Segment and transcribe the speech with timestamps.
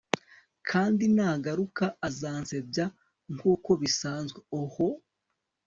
[0.69, 2.85] kandi nagaruka azansebya
[3.33, 4.39] nkuko bisanzwe.
[4.59, 4.71] oh